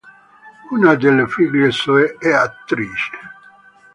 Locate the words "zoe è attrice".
1.69-3.11